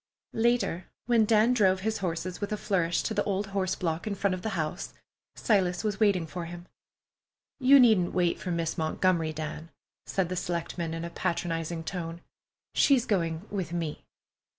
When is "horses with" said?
1.99-2.51